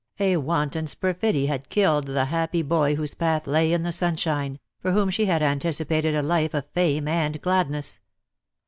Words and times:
A 0.19 0.37
wanton's 0.37 0.95
perfidy 0.95 1.45
had 1.45 1.69
killed 1.69 2.07
the 2.07 2.25
happy 2.25 2.63
boy 2.63 2.95
whose 2.95 3.13
path 3.13 3.45
lay 3.45 3.71
in 3.71 3.83
the 3.83 3.91
sunshine, 3.91 4.57
for 4.79 4.93
whom 4.93 5.11
she 5.11 5.25
had 5.27 5.43
anticipated 5.43 6.15
a 6.15 6.23
life 6.23 6.55
of 6.55 6.65
fame 6.73 7.07
and 7.07 7.39
gladness. 7.39 7.99